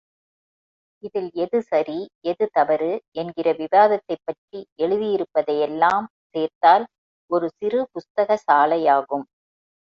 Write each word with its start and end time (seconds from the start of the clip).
இதில் 1.03 1.27
எது 1.43 1.59
சரி, 1.63 1.97
எது 2.23 2.45
தவறு 2.51 2.89
என்கிற 3.15 3.53
விவாதத்தைப்பற்றி 3.59 4.61
எழுதியிருப்பதை 4.79 5.55
யெல்லாம் 5.59 6.05
சேர்த்தால் 6.35 6.87
ஒரு 7.31 7.49
சிறு 7.59 7.81
புஸ்தக 7.93 8.39
சாலையாகும்! 8.47 9.25